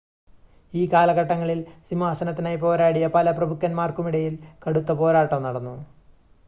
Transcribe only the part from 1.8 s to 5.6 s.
സിംഹാസനത്തിനായി പോരാടിയ പല പ്രഭുക്കന്മാർക്കുമിടയിൽ കടുത്ത പോരാട്ടം